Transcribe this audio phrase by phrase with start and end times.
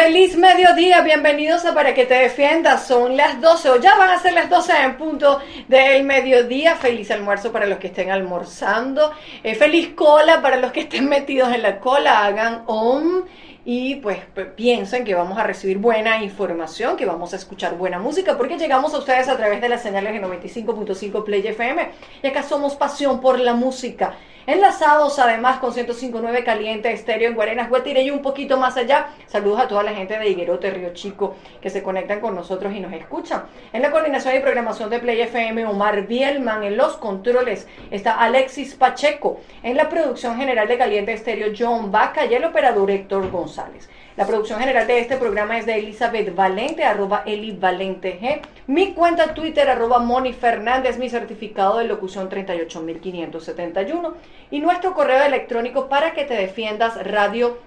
[0.00, 2.86] Feliz mediodía, bienvenidos a Para que te defiendas.
[2.86, 6.76] Son las 12 o ya van a ser las 12 en punto del mediodía.
[6.76, 9.10] Feliz almuerzo para los que estén almorzando.
[9.42, 12.24] Eh, feliz cola para los que estén metidos en la cola.
[12.24, 13.24] Hagan om
[13.64, 14.20] y pues
[14.54, 18.94] piensen que vamos a recibir buena información, que vamos a escuchar buena música, porque llegamos
[18.94, 21.90] a ustedes a través de las señales de 95.5 Play FM.
[22.22, 24.14] Y acá somos pasión por la música.
[24.48, 29.08] Enlazados además con 105.9 Caliente Estéreo en Guarenas, Guatire y un poquito más allá.
[29.26, 32.80] Saludos a toda la gente de Higuerote, Río Chico, que se conectan con nosotros y
[32.80, 33.42] nos escuchan.
[33.74, 36.62] En la coordinación y programación de Play FM, Omar Bielman.
[36.62, 39.38] En los controles está Alexis Pacheco.
[39.62, 43.90] En la producción general de Caliente Estéreo, John Vaca y el operador Héctor González.
[44.18, 48.40] La producción general de este programa es de Elizabeth Valente, arroba Eli Valente G.
[48.66, 54.14] Mi cuenta Twitter, arroba Moni Fernández, mi certificado de locución 38571
[54.50, 57.58] y nuestro correo electrónico para que te defiendas radio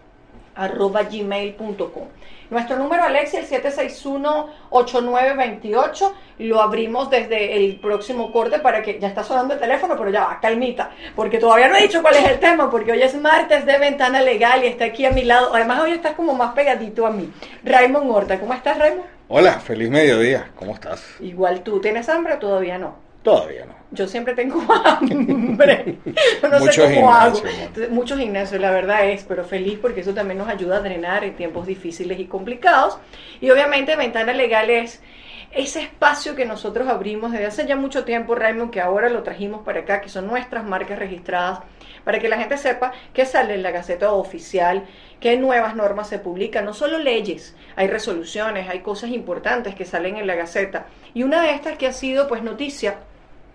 [0.53, 2.07] arroba gmail.com.
[2.51, 9.23] Nuestro número Alexia, el 761-8928, lo abrimos desde el próximo corte para que ya está
[9.23, 12.39] sonando el teléfono, pero ya va, calmita, porque todavía no he dicho cuál es el
[12.39, 15.55] tema, porque hoy es martes de Ventana Legal y está aquí a mi lado.
[15.55, 17.31] Además, hoy estás como más pegadito a mí.
[17.63, 19.05] Raymond Horta, ¿cómo estás, Raymond?
[19.30, 21.02] Hola, feliz mediodía, ¿cómo estás?
[21.21, 23.11] Igual tú, ¿tienes hambre o todavía no?
[23.23, 23.75] Todavía no.
[23.91, 25.97] Yo siempre tengo hambre.
[26.41, 27.41] no Mucho sé cómo hago.
[27.89, 31.36] Mucho gimnasio, la verdad es, pero feliz porque eso también nos ayuda a drenar en
[31.36, 32.97] tiempos difíciles y complicados.
[33.42, 35.02] Y obviamente Ventana Legal es
[35.52, 39.64] ese espacio que nosotros abrimos desde hace ya mucho tiempo, Raymond, que ahora lo trajimos
[39.66, 41.59] para acá, que son nuestras marcas registradas,
[42.05, 44.86] para que la gente sepa qué sale en la Gaceta Oficial,
[45.19, 50.16] qué nuevas normas se publican, no solo leyes, hay resoluciones, hay cosas importantes que salen
[50.16, 50.86] en la Gaceta.
[51.14, 52.99] Y una de estas que ha sido pues noticia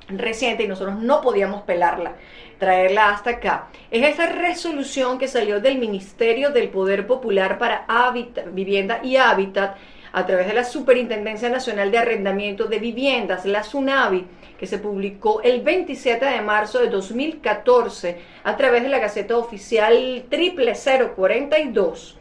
[0.09, 2.17] reciente y nosotros no podíamos pelarla,
[2.59, 3.69] traerla hasta acá.
[3.91, 9.77] Es esa resolución que salió del Ministerio del Poder Popular para Hábitat, Vivienda y Hábitat
[10.13, 14.27] a través de la Superintendencia Nacional de Arrendamiento de Viviendas, la SUNAVI,
[14.59, 20.25] que se publicó el 27 de marzo de 2014 a través de la Gaceta Oficial
[20.31, 22.19] 00042,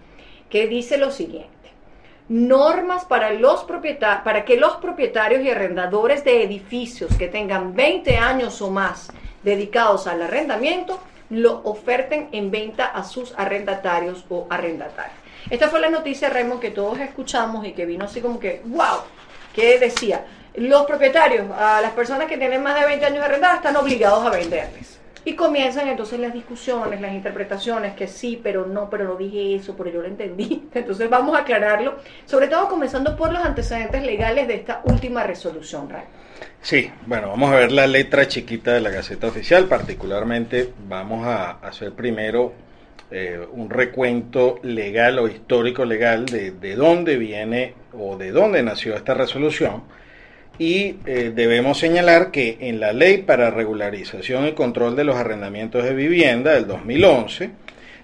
[0.49, 1.54] que dice lo siguiente
[2.27, 3.65] normas para, los
[4.23, 9.11] para que los propietarios y arrendadores de edificios que tengan 20 años o más
[9.43, 10.99] dedicados al arrendamiento
[11.29, 15.17] lo oferten en venta a sus arrendatarios o arrendatarios.
[15.49, 18.99] Esta fue la noticia, Remo, que todos escuchamos y que vino así como que, wow,
[19.53, 20.25] que decía,
[20.55, 24.25] los propietarios, a las personas que tienen más de 20 años de arrendada, están obligados
[24.25, 24.99] a venderles.
[25.25, 29.75] Y comienzan entonces las discusiones, las interpretaciones, que sí, pero no, pero no dije eso,
[29.75, 30.69] pero yo lo entendí.
[30.73, 35.89] Entonces vamos a aclararlo, sobre todo comenzando por los antecedentes legales de esta última resolución,
[35.89, 36.03] Ray.
[36.61, 41.51] Sí, bueno, vamos a ver la letra chiquita de la Gaceta Oficial, particularmente vamos a
[41.53, 42.53] hacer primero
[43.09, 48.95] eh, un recuento legal o histórico legal de, de dónde viene o de dónde nació
[48.95, 49.83] esta resolución
[50.57, 55.83] y eh, debemos señalar que en la Ley para Regularización y Control de los Arrendamientos
[55.83, 57.49] de Vivienda del 2011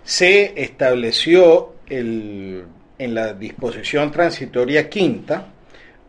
[0.03, 2.63] se estableció el,
[2.97, 5.47] en la disposición transitoria quinta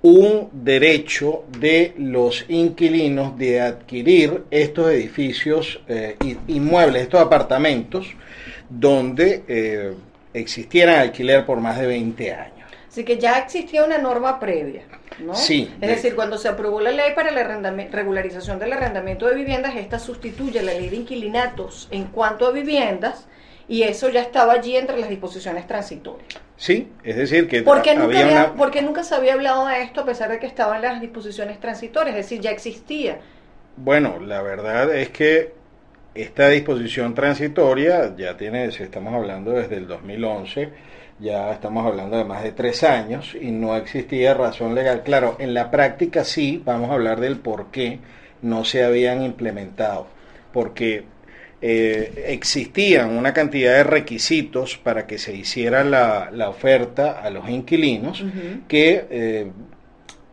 [0.03, 6.17] un derecho de los inquilinos de adquirir estos edificios eh,
[6.49, 8.09] inmuebles, estos apartamentos,
[8.69, 9.95] donde eh,
[10.35, 12.69] existieran alquiler por más de 20 años.
[12.89, 14.83] Así que ya existía una norma previa.
[15.21, 15.35] ¿No?
[15.35, 15.73] Sí.
[15.81, 19.99] Es decir, cuando se aprobó la ley para la regularización del arrendamiento de viviendas, esta
[19.99, 23.27] sustituye la ley de inquilinatos en cuanto a viviendas
[23.69, 26.41] y eso ya estaba allí entre las disposiciones transitorias.
[26.57, 30.05] Sí, es decir, que ¿Por qué, nunca, porque nunca se había hablado de esto a
[30.05, 32.17] pesar de que estaban las disposiciones transitorias?
[32.17, 33.19] Es decir, ya existía.
[33.77, 35.55] Bueno, la verdad es que
[36.15, 40.69] esta disposición transitoria ya tiene, si estamos hablando desde el 2011,
[41.23, 45.03] ya estamos hablando de más de tres años y no existía razón legal.
[45.05, 48.01] Claro, en la práctica sí, vamos a hablar del por qué
[48.43, 50.09] no se habían implementado,
[50.53, 51.05] porque
[51.61, 57.49] eh, existían una cantidad de requisitos para que se hiciera la, la oferta a los
[57.49, 58.25] inquilinos
[58.67, 59.51] que eh,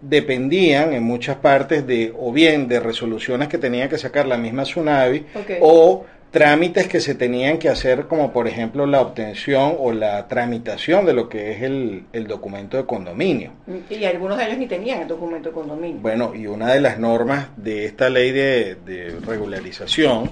[0.01, 4.63] dependían en muchas partes de o bien de resoluciones que tenía que sacar la misma
[4.63, 5.25] Tsunavi
[5.61, 11.05] o trámites que se tenían que hacer, como por ejemplo la obtención o la tramitación
[11.05, 13.51] de lo que es el, documento de condominio.
[13.89, 16.01] Y algunos de ellos ni tenían el documento de condominio.
[16.01, 18.77] Bueno, y una de las normas de esta ley de,
[19.25, 20.29] regularización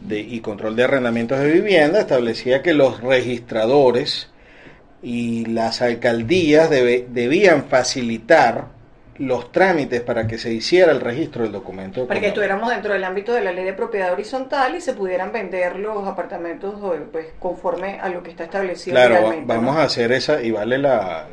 [0.00, 4.28] de, y control de arrendamientos de vivienda establecía que los registradores
[5.02, 8.66] y las alcaldías debían facilitar
[9.22, 12.08] los trámites para que se hiciera el registro del documento.
[12.08, 15.30] Para que estuviéramos dentro del ámbito de la ley de propiedad horizontal y se pudieran
[15.30, 16.74] vender los apartamentos
[17.12, 18.96] pues, conforme a lo que está establecido.
[18.96, 21.28] Claro, vamos a hacer esa y vale la,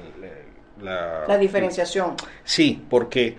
[0.79, 2.13] la, la diferenciación.
[2.43, 3.37] Sí, porque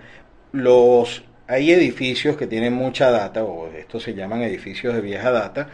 [0.51, 5.69] los hay edificios que tienen mucha data, o estos se llaman edificios de vieja data,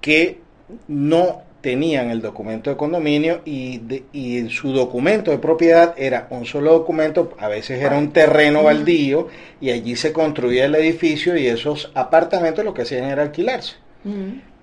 [0.00, 0.40] que
[0.88, 3.80] no tenían el documento de condominio y,
[4.12, 9.28] y su documento de propiedad era un solo documento, a veces era un terreno baldío
[9.60, 13.74] y allí se construía el edificio y esos apartamentos lo que hacían era alquilarse.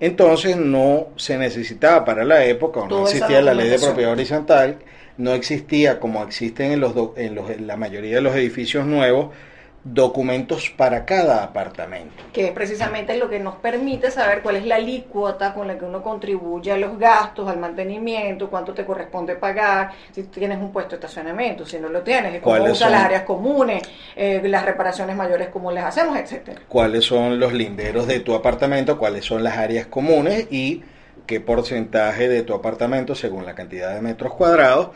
[0.00, 4.78] Entonces no se necesitaba para la época, no existía la ley de propiedad horizontal,
[5.18, 9.34] no existía como existen en, los, en, los, en la mayoría de los edificios nuevos,
[9.84, 12.24] documentos para cada apartamento.
[12.32, 15.84] Que es precisamente lo que nos permite saber cuál es la alícuota con la que
[15.84, 20.90] uno contribuye a los gastos, al mantenimiento, cuánto te corresponde pagar, si tienes un puesto
[20.90, 23.82] de estacionamiento, si no lo tienes, cómo usas las áreas comunes,
[24.16, 26.62] eh, las reparaciones mayores, cómo les hacemos, etcétera.
[26.66, 30.82] Cuáles son los linderos de tu apartamento, cuáles son las áreas comunes y
[31.26, 34.90] qué porcentaje de tu apartamento, según la cantidad de metros cuadrados,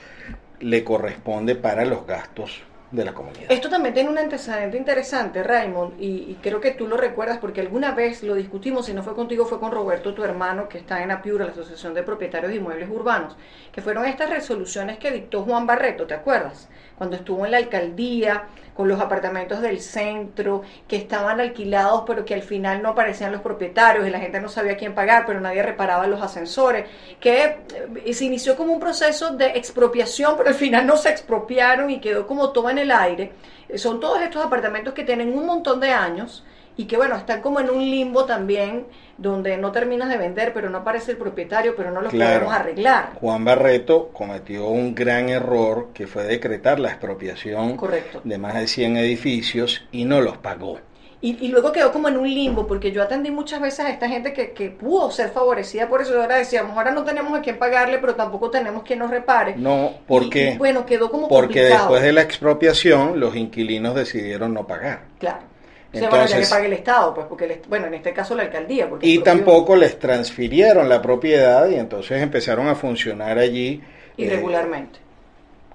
[0.60, 3.50] le corresponde para los gastos de la comunidad.
[3.50, 7.92] Esto también tiene un antecedente interesante, Raymond, y, creo que tú lo recuerdas porque alguna
[7.92, 11.10] vez lo discutimos, si no fue contigo, fue con Roberto, tu hermano, que está en
[11.10, 13.36] APIURA, la Asociación de Propietarios de Inmuebles Urbanos,
[13.72, 16.68] que fueron estas resoluciones que dictó Juan Barreto, ¿te acuerdas?
[16.98, 18.48] Cuando estuvo en la alcaldía,
[18.78, 23.40] con los apartamentos del centro, que estaban alquilados, pero que al final no aparecían los
[23.40, 26.86] propietarios y la gente no sabía quién pagar, pero nadie reparaba los ascensores,
[27.18, 27.56] que
[28.04, 31.98] eh, se inició como un proceso de expropiación, pero al final no se expropiaron y
[31.98, 33.32] quedó como todo en el aire.
[33.74, 36.44] Son todos estos apartamentos que tienen un montón de años
[36.78, 38.86] y que bueno, están como en un limbo también
[39.18, 43.14] donde no terminas de vender, pero no aparece el propietario, pero no los podemos arreglar.
[43.20, 47.76] Juan Barreto cometió un gran error que fue decretar la expropiación
[48.22, 50.78] de más de 100 edificios y no los pagó.
[51.20, 54.32] Y, luego quedó como en un limbo, porque yo atendí muchas veces a esta gente
[54.32, 56.16] que, que pudo ser favorecida por eso.
[56.20, 59.56] Ahora decíamos, ahora no tenemos a quién pagarle, pero tampoco tenemos quien nos repare.
[59.56, 60.54] No, porque.
[60.56, 65.00] bueno, quedó como Porque después de la expropiación, los inquilinos decidieron no pagar.
[65.18, 65.57] Claro.
[65.92, 68.88] Entonces, bueno, que pague el Estado, pues, porque, bueno, en este caso la alcaldía.
[69.00, 73.82] y tampoco les transfirieron la propiedad y entonces empezaron a funcionar allí.
[74.18, 75.00] Eh, Irregularmente.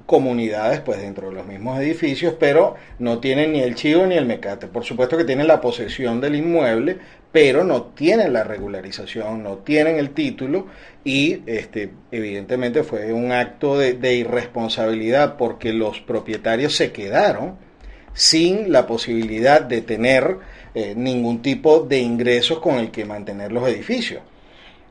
[0.05, 4.25] comunidades, pues, dentro de los mismos edificios, pero no tienen ni el chivo ni el
[4.25, 4.67] mecate.
[4.67, 6.99] Por supuesto que tienen la posesión del inmueble,
[7.31, 10.67] pero no tienen la regularización, no tienen el título
[11.03, 17.57] y este, evidentemente fue un acto de, de irresponsabilidad porque los propietarios se quedaron
[18.13, 20.37] sin la posibilidad de tener
[20.73, 24.21] eh, ningún tipo de ingresos con el que mantener los edificios.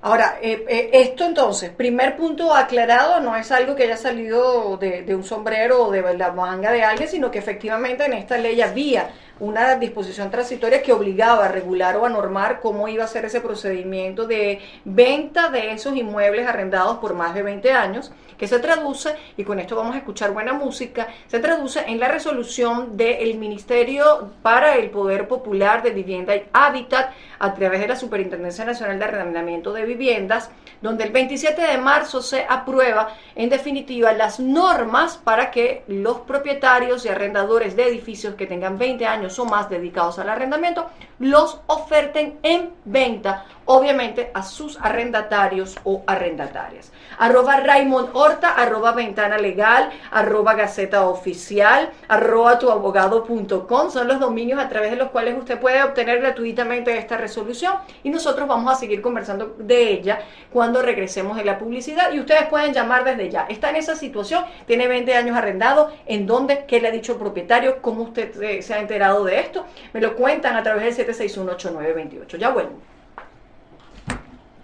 [0.04, 5.02] Ahora, eh, eh, esto entonces, primer punto aclarado, no es algo que haya salido de,
[5.02, 8.60] de, un sombrero o de la manga de alguien, sino que efectivamente en esta ley
[8.60, 9.10] había
[9.42, 13.40] una disposición transitoria que obligaba a regular o a normar cómo iba a ser ese
[13.40, 19.16] procedimiento de venta de esos inmuebles arrendados por más de 20 años, que se traduce,
[19.36, 24.30] y con esto vamos a escuchar buena música, se traduce en la resolución del Ministerio
[24.42, 27.10] para el Poder Popular de Vivienda y Hábitat
[27.40, 30.50] a través de la Superintendencia Nacional de Arrendamiento de Viviendas,
[30.80, 37.04] donde el 27 de marzo se aprueba en definitiva las normas para que los propietarios
[37.04, 40.88] y arrendadores de edificios que tengan 20 años o más dedicados al arrendamiento,
[41.18, 46.92] los oferten en venta, obviamente a sus arrendatarios o arrendatarias.
[47.22, 54.68] Arroba Raymond Horta, arroba Ventana Legal, arroba Gaceta Oficial, arroba tuabogado.com, son los dominios a
[54.68, 59.00] través de los cuales usted puede obtener gratuitamente esta resolución y nosotros vamos a seguir
[59.00, 60.18] conversando de ella
[60.52, 63.46] cuando regresemos de la publicidad y ustedes pueden llamar desde ya.
[63.48, 66.64] Está en esa situación, tiene 20 años arrendado, ¿en dónde?
[66.66, 67.80] ¿Qué le ha dicho el propietario?
[67.82, 69.64] ¿Cómo usted se ha enterado de esto?
[69.92, 72.36] Me lo cuentan a través del 7618928.
[72.36, 72.80] Ya vuelvo.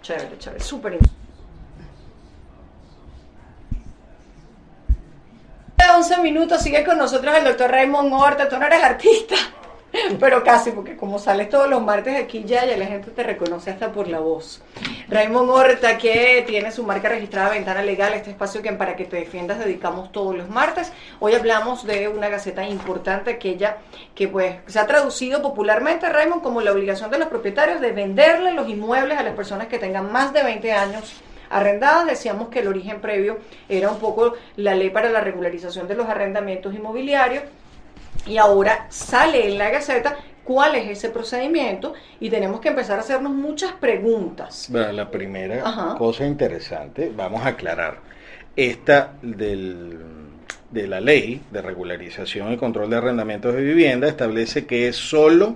[0.01, 1.18] Chévere, chévere, súper interesante.
[5.99, 9.35] 11 minutos, sigue con nosotros el doctor Raymond Horta, tú no eres artista.
[10.19, 13.71] Pero casi, porque como sales todos los martes aquí ya, ya la gente te reconoce
[13.71, 14.61] hasta por la voz.
[15.09, 19.17] Raymond Horta, que tiene su marca registrada Ventana Legal, este espacio que para que te
[19.17, 20.93] defiendas dedicamos todos los martes.
[21.19, 23.77] Hoy hablamos de una gaceta importante, aquella
[24.15, 28.53] que pues se ha traducido popularmente, Raymond, como la obligación de los propietarios de venderle
[28.53, 32.07] los inmuebles a las personas que tengan más de 20 años arrendadas.
[32.07, 36.07] Decíamos que el origen previo era un poco la ley para la regularización de los
[36.07, 37.43] arrendamientos inmobiliarios
[38.25, 43.01] y ahora sale en la Gaceta cuál es ese procedimiento y tenemos que empezar a
[43.01, 44.67] hacernos muchas preguntas.
[44.69, 47.99] Bueno, la primera cosa interesante, vamos a aclarar,
[48.55, 49.97] esta del
[50.71, 55.55] de la ley de regularización y control de arrendamientos de vivienda establece que es solo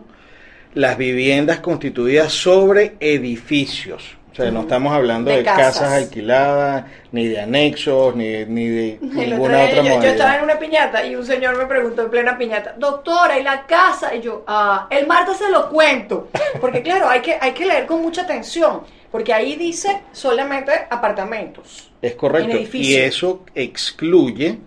[0.74, 4.18] las viviendas constituidas sobre edificios.
[4.34, 5.94] O sea, no estamos hablando de, casas.
[5.94, 11.16] alquiladas, ni de anexos, ni, de ninguna otra yo, yo, estaba en una piñata y
[11.16, 14.16] un señor me preguntó en plena piñata, doctora, ¿y la casa?
[14.16, 16.30] Y yo, ah, el martes se lo cuento.
[16.60, 21.92] Porque claro, hay que, hay que leer con mucha atención, porque ahí dice solamente apartamentos.
[22.02, 22.58] Es correcto.
[22.74, 24.58] Y eso excluye,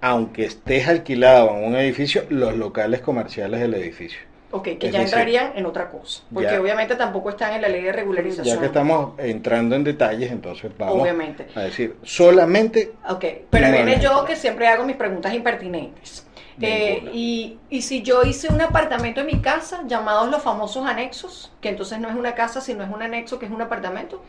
[0.00, 4.29] aunque estés alquilado en un edificio, los locales comerciales del edificio.
[4.52, 7.92] Ok, que ya entrarían en otra cosa, porque obviamente tampoco están en la ley de
[7.92, 8.56] regularización.
[8.56, 11.08] Ya que estamos entrando en detalles, entonces vamos
[11.54, 12.92] a decir solamente...
[13.08, 16.26] Ok, pero viene yo que siempre hago mis preguntas impertinentes.
[16.62, 21.50] Eh, y, y, si yo hice un apartamento en mi casa, llamados los famosos anexos,
[21.60, 24.22] que entonces no es una casa, sino es un anexo, que es un apartamento.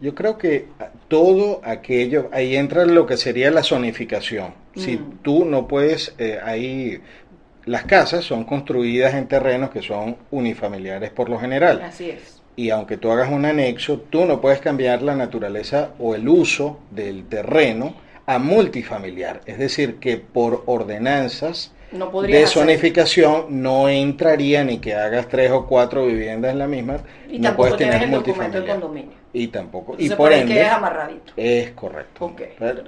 [0.00, 0.68] Yo creo que
[1.08, 4.54] todo aquello, ahí entra lo que sería la zonificación.
[4.76, 5.18] Si mm.
[5.22, 7.00] tú no puedes, eh, ahí
[7.68, 11.82] las casas son construidas en terrenos que son unifamiliares por lo general.
[11.82, 12.40] Así es.
[12.56, 16.80] Y aunque tú hagas un anexo, tú no puedes cambiar la naturaleza o el uso
[16.90, 17.94] del terreno
[18.26, 19.42] a multifamiliar.
[19.46, 21.72] Es decir, que por ordenanzas
[22.26, 26.98] de zonificación no entraría ni que hagas tres o cuatro viviendas en la misma.
[27.30, 29.12] Y no puedes tener el documento del condominio.
[29.38, 29.94] Y tampoco.
[29.98, 30.60] y por, ende.
[30.60, 31.32] es amarradito.
[31.36, 32.34] Es correcto.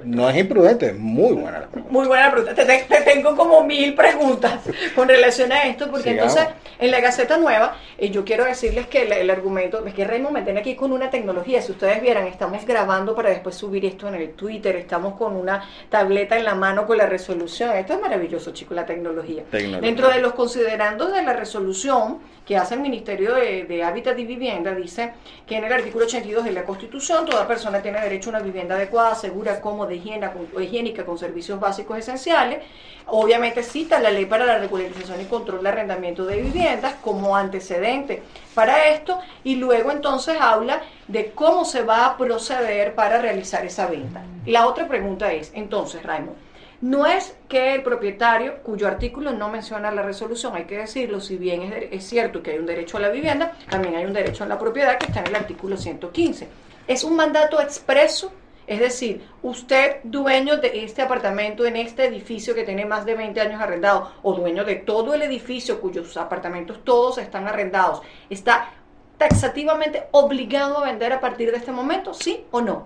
[0.04, 1.92] No es imprudente, es muy buena la pregunta.
[1.92, 2.54] Muy buena la pregunta.
[2.54, 4.60] Te, tengo como mil preguntas
[4.94, 6.46] con relación a esto, porque entonces
[6.78, 10.42] en la Gaceta Nueva, eh, yo quiero decirles que el, argumento, es que Raymond me
[10.42, 11.62] tiene aquí con una tecnología.
[11.62, 15.64] Si ustedes vieran, estamos grabando para después subir esto en el Twitter, estamos con una
[15.88, 17.76] tableta en la mano con la resolución.
[17.76, 19.44] Esto es maravilloso, chicos, la tecnología.
[19.52, 22.18] Dentro de los considerandos de la resolución
[22.50, 25.12] que hace el Ministerio de, Hábitat y Vivienda, dice
[25.46, 28.74] que en el artículo 82 de la Constitución, toda persona tiene derecho a una vivienda
[28.74, 32.64] adecuada, segura, cómoda, higiénica, con servicios básicos esenciales.
[33.06, 38.24] Obviamente cita la ley para la regularización y control de arrendamiento de viviendas como antecedente
[38.52, 43.86] para esto y luego entonces habla de cómo se va a proceder para realizar esa
[43.86, 44.24] venta.
[44.44, 46.36] La otra pregunta es, entonces, Raymond,
[46.80, 51.36] no es que el propietario, cuyo artículo no menciona la resolución, hay que decirlo, si
[51.36, 54.46] bien es, cierto que hay un derecho a la vivienda, también hay un derecho a
[54.46, 56.48] la propiedad que está en el artículo 115.
[56.86, 58.32] Es un mandato expreso,
[58.66, 63.38] es decir, usted, dueño de este apartamento en este edificio que tiene más de 20
[63.40, 68.70] años arrendado, o dueño de todo el edificio cuyos apartamentos todos están arrendados, está
[69.18, 72.84] taxativamente obligado a vender a partir de este momento, sí o no?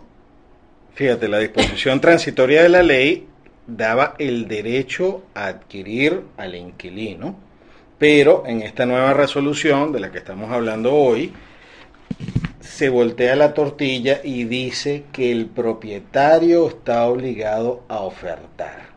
[0.94, 3.28] Fíjate, la disposición transitoria de la ley
[3.66, 7.36] daba el derecho a adquirir al inquilino,
[7.98, 11.32] pero en esta nueva resolución de la que estamos hablando hoy,
[12.60, 18.94] se voltea la tortilla y dice que el propietario está obligado a ofertar.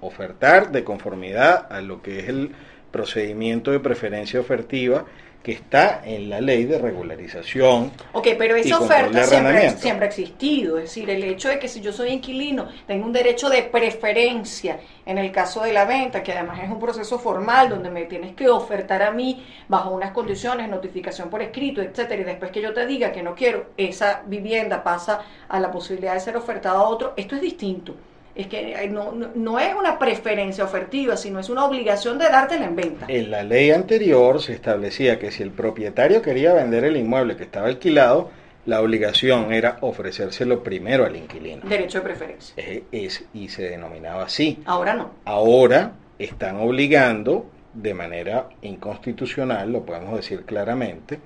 [0.00, 2.52] Ofertar de conformidad a lo que es el
[2.90, 5.06] procedimiento de preferencia ofertiva
[5.44, 7.92] que está en la ley de regularización.
[8.14, 10.78] Ok, pero esa oferta siempre, siempre, ha existido.
[10.78, 14.80] Es decir, el hecho de que si yo soy inquilino tengo un derecho de preferencia
[15.04, 18.34] en el caso de la venta, que además es un proceso formal donde me tienes
[18.34, 22.72] que ofertar a mí bajo unas condiciones, notificación por escrito, etcétera, y después que yo
[22.72, 26.84] te diga que no quiero, esa vivienda pasa a la posibilidad de ser ofertada a
[26.84, 27.94] otro, esto es distinto
[28.34, 32.76] es que no, no, es una preferencia ofertiva, sino es una obligación de dártela en
[32.76, 33.06] venta.
[33.08, 37.44] En la ley anterior se establecía que si el propietario quería vender el inmueble que
[37.44, 38.30] estaba alquilado,
[38.66, 41.62] la obligación era ofrecérselo primero al inquilino.
[41.68, 42.54] Derecho de preferencia.
[42.90, 44.62] Es, y se denominaba así.
[44.64, 45.10] Ahora no.
[45.24, 51.18] Ahora están obligando de manera inconstitucional, lo podemos decir claramente,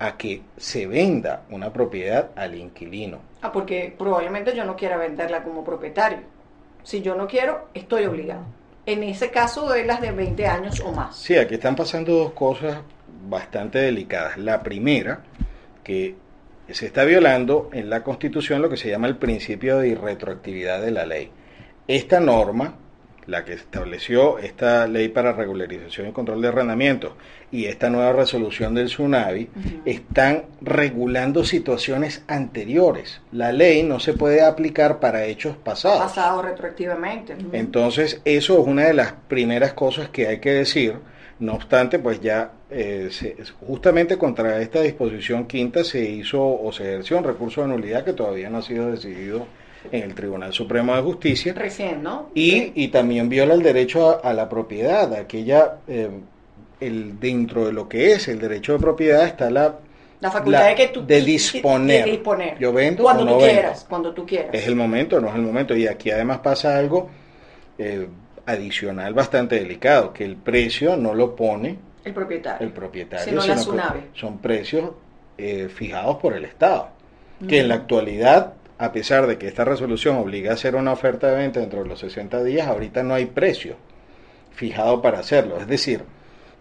[0.00, 3.18] a que se venda una propiedad al inquilino.
[3.42, 6.20] Ah, porque probablemente yo no quiera venderla como propietario.
[6.82, 8.44] Si yo no quiero, estoy obligado.
[8.86, 11.16] En ese caso de las de 20 años o más.
[11.16, 12.78] Sí, aquí están pasando dos cosas
[13.28, 14.38] bastante delicadas.
[14.38, 15.20] La primera,
[15.84, 16.16] que
[16.70, 20.92] se está violando en la Constitución lo que se llama el principio de irretroactividad de
[20.92, 21.30] la ley.
[21.86, 22.74] Esta norma
[23.30, 27.12] la que estableció esta ley para regularización y control de arrendamientos
[27.52, 29.48] y esta nueva resolución del Tsunami,
[29.84, 33.20] están regulando situaciones anteriores.
[33.32, 36.00] La ley no se puede aplicar para hechos pasados.
[36.00, 37.36] Pasado retroactivamente.
[37.52, 40.96] Entonces, eso es una de las primeras cosas que hay que decir.
[41.40, 43.10] No obstante, pues ya eh,
[43.66, 48.12] justamente contra esta disposición quinta se hizo o se ejerció un recurso de nulidad que
[48.12, 49.46] todavía no ha sido decidido
[49.90, 51.54] en el Tribunal Supremo de Justicia.
[51.54, 52.30] Recién, ¿no?
[52.34, 56.10] Y, y también viola el derecho a, la propiedad, aquella, eh,
[56.80, 59.76] el, dentro de lo que es el derecho de propiedad está la
[60.20, 62.04] la facultad de que tú de disponer.
[62.04, 62.58] de disponer.
[62.58, 64.50] Yo vendo cuando tú quieras, cuando tú quieras.
[64.52, 65.74] Es el momento, no es el momento.
[65.74, 67.08] Y aquí además pasa algo
[67.78, 68.06] eh,
[68.44, 73.96] adicional bastante delicado, que el precio no lo pone el propietario, el propietario sino, la
[74.14, 74.90] son precios
[75.38, 76.90] eh, fijados por el Estado,
[77.48, 81.30] que en la actualidad, a pesar de que esta resolución obliga a hacer una oferta
[81.30, 83.76] de venta dentro de los 60 días, ahorita no hay precio
[84.52, 85.60] fijado para hacerlo.
[85.60, 86.00] Es decir,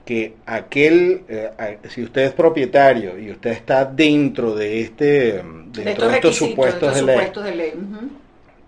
[0.03, 6.15] que aquel, eh, si usted es propietario y usted está dentro de este, dentro de,
[6.15, 7.03] estos supuestos, de,
[7.55, 7.73] ley,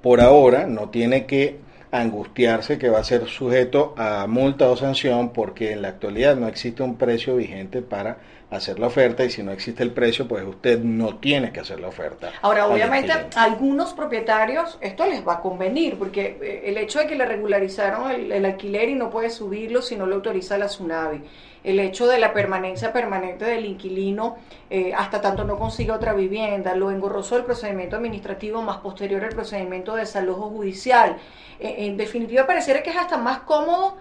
[0.01, 1.57] por ahora no tiene que
[1.91, 6.47] angustiarse que va a ser sujeto a multa o sanción porque en la actualidad no
[6.47, 8.17] existe un precio vigente para
[8.51, 11.79] hacer la oferta y si no existe el precio, pues usted no tiene que hacer
[11.79, 12.31] la oferta.
[12.41, 17.07] Ahora, obviamente, a algunos propietarios esto les va a convenir porque eh, el hecho de
[17.07, 21.21] que le regularizaron el, alquiler y no puede subirlo si no lo autoriza la SUNAVI,
[21.63, 24.37] el hecho de la permanencia permanente del inquilino
[24.69, 29.31] eh, hasta tanto no consiga otra vivienda, lo engorroso del procedimiento administrativo más posterior al
[29.31, 31.17] procedimiento de desalojo judicial.
[31.59, 33.97] Eh, en definitiva, pareciera que es hasta más cómodo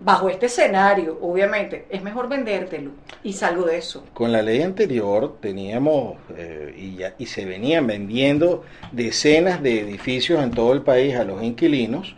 [0.00, 2.90] bajo este escenario, obviamente, es mejor vendértelo
[3.22, 4.04] y salgo de eso.
[4.12, 10.42] Con la ley anterior teníamos eh, y, ya, y se venían vendiendo decenas de edificios
[10.42, 12.16] en todo el país a los inquilinos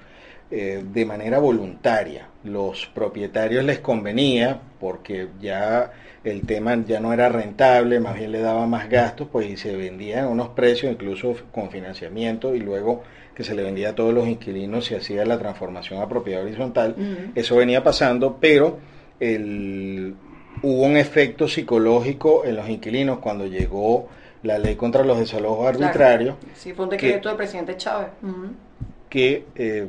[0.50, 2.28] eh, de manera voluntaria.
[2.44, 5.90] Los propietarios les convenía porque ya
[6.22, 9.76] el tema ya no era rentable, más bien le daba más gastos, pues y se
[9.76, 13.02] vendían unos precios incluso con financiamiento y luego
[13.34, 16.96] que se le vendía a todos los inquilinos y hacía la transformación a propiedad horizontal.
[17.34, 18.78] Eso venía pasando, pero
[19.20, 20.14] el,
[20.62, 24.08] hubo un efecto psicológico en los inquilinos cuando llegó
[24.42, 26.36] la ley contra los desalojos arbitrarios.
[26.54, 28.08] Sí, fue un decreto del presidente Chávez.
[29.08, 29.88] Que eh,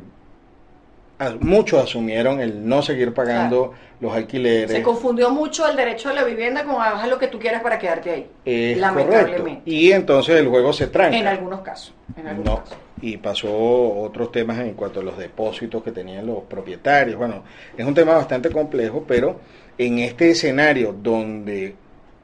[1.39, 4.71] muchos asumieron el no seguir pagando los alquileres.
[4.71, 7.79] Se confundió mucho el derecho a la vivienda con hagas lo que tú quieras para
[7.79, 8.75] quedarte ahí.
[8.75, 9.69] lamentablemente.
[9.69, 11.17] Y entonces el juego se tranca.
[11.17, 11.93] En algunos casos.
[12.15, 16.43] En algunos casos y pasó otros temas en cuanto a los depósitos que tenían los
[16.43, 17.17] propietarios.
[17.17, 17.43] Bueno,
[17.77, 19.39] es un tema bastante complejo, pero
[19.77, 21.75] en este escenario donde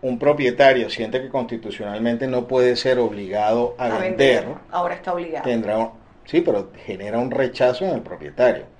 [0.01, 5.45] un propietario siente que constitucionalmente no puede ser obligado a, vender, ahora está obligado.
[5.45, 5.91] Tendrá,
[6.25, 8.72] sí, pero genera un rechazo en el propietario.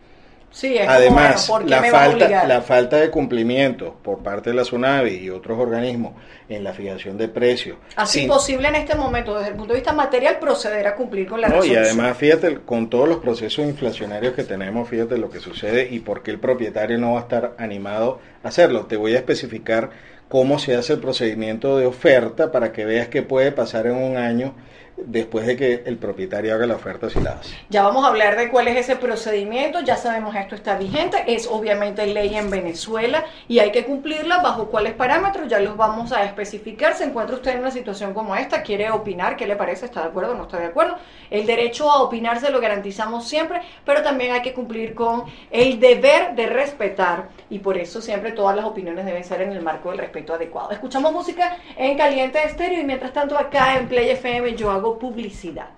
[0.54, 5.58] Sí, Además, la, falta, la falta de cumplimiento por parte de la SUNAVI y otros
[5.58, 6.14] organismos
[6.48, 7.78] en la fijación de precios.
[7.96, 11.42] Así posible en este momento, desde el punto de vista material, proceder a cumplir con
[11.42, 15.40] la no, Y además, fíjate, con todos los procesos inflacionarios que tenemos, fíjate lo que
[15.40, 18.86] sucede y por qué el propietario no va a estar animado a hacerlo.
[18.86, 19.90] Te voy a especificar
[20.30, 24.18] cómo se hace el procedimiento de oferta para que veas qué puede pasar en un
[24.18, 24.54] año
[24.98, 27.56] después de que el propietario haga la oferta si la hace.
[27.70, 31.48] Ya vamos a hablar de cuál es ese procedimiento, ya sabemos esto está vigente, es
[31.48, 36.24] obviamente ley en Venezuela y hay que cumplirla bajo cuáles parámetros, ya los vamos a
[36.24, 36.96] especificar.
[36.96, 39.86] Se encuentra usted en una situación como esta, quiere opinar, ¿qué le parece?
[39.86, 40.98] ¿Está de acuerdo no está de acuerdo?
[41.30, 45.80] El derecho a opinar se lo garantizamos siempre, pero también hay que cumplir con el
[45.80, 49.90] deber de respetar y por eso siempre todas las opiniones deben ser en el marco
[49.90, 50.72] del respeto adecuado.
[50.72, 55.70] Escuchamos música en Caliente Estéreo y mientras tanto acá en Play FM yo hago publicidad.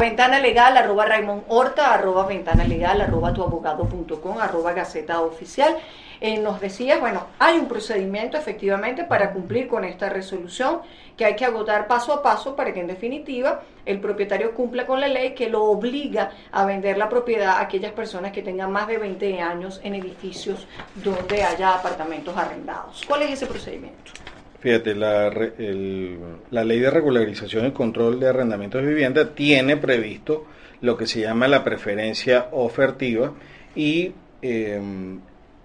[0.00, 5.76] Ventana legal, arroba Raymond Horta, arroba ventana legal, arroba tuabogado.com, arroba gaceta oficial.
[6.22, 10.80] Eh, nos decía, bueno, hay un procedimiento efectivamente para cumplir con esta resolución
[11.18, 15.00] que hay que agotar paso a paso para que en definitiva el propietario cumpla con
[15.00, 18.86] la ley que lo obliga a vender la propiedad a aquellas personas que tengan más
[18.88, 23.02] de 20 años en edificios donde haya apartamentos arrendados.
[23.06, 24.12] ¿Cuál es ese procedimiento?
[24.60, 30.46] Fíjate, la, ley de regularización y control de arrendamientos de vivienda tiene previsto
[30.82, 33.32] lo que se llama la preferencia ofertiva
[33.74, 35.20] y em,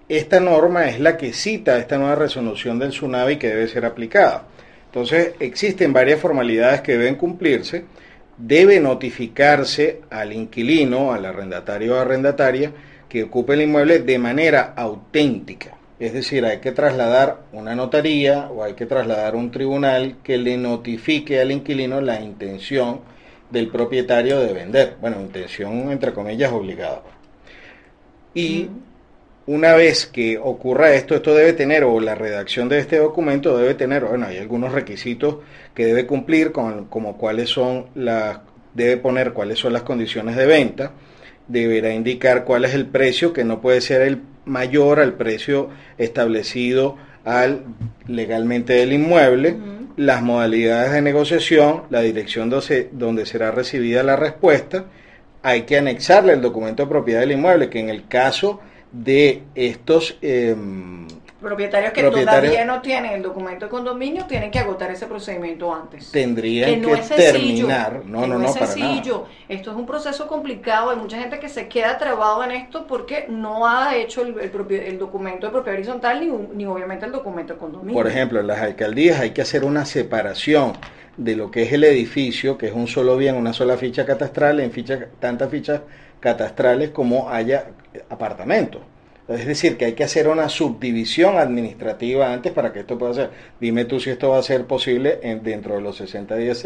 [0.08, 4.47] esta norma es la que cita esta nueva resolución del SUNAVI que debe ser aplicada.
[4.86, 7.84] Entonces, existen varias formalidades que deben cumplirse.
[8.38, 12.71] Debe notificarse al inquilino, al arrendatario o arrendataria
[13.10, 15.75] que ocupe el inmueble de manera auténtica.
[15.99, 20.58] Es decir, hay que trasladar una notaría o hay que trasladar un tribunal que le
[20.58, 22.99] notifique al inquilino la intención
[23.49, 24.95] del propietario de vender.
[24.99, 27.01] Bueno, intención entre comillas obligada.
[28.34, 28.69] Y
[29.47, 33.75] una vez que ocurra esto, esto debe tener, o la redacción de este documento debe
[33.75, 35.38] tener, bueno, hay algunos requisitos
[35.73, 38.39] que debe cumplir, con, como cuáles son las,
[38.73, 40.91] debe poner cuáles son las condiciones de venta,
[41.47, 46.97] deberá indicar cuál es el precio, que no puede ser el mayor al precio establecido
[47.23, 47.63] al
[48.08, 49.58] legalmente del inmueble,
[49.97, 54.86] las modalidades de negociación, la dirección donde, donde será recibida la respuesta,
[55.41, 58.60] hay que anexarle el documento de propiedad del inmueble, que en el caso
[58.91, 61.08] de estos em,
[61.45, 66.12] propietarios que todavía no tienen el documento de condominio tienen que agotar ese procedimiento antes.
[66.12, 68.01] Tendrían que, terminar.
[68.03, 69.25] No, no, no, es sencillo.
[69.47, 70.89] Esto es un proceso complicado.
[70.89, 74.97] Hay mucha gente que se queda trabado en esto porque no ha hecho el, el,
[74.97, 77.93] documento de propiedad horizontal ni, ni obviamente el documento de condominio.
[77.93, 80.73] Por ejemplo, en las alcaldías hay que hacer una separación
[81.15, 84.60] de lo que es el edificio, que es un solo bien, una sola ficha catastral,
[84.60, 85.81] en fichas, tantas fichas
[86.19, 87.67] catastrales como haya
[88.10, 88.81] apartamentos.
[89.28, 93.32] Es decir, que hay que hacer una subdivisión administrativa antes para que esto pueda ser.
[93.60, 96.64] Dime tú si esto va a ser posible en, dentro de los 60 días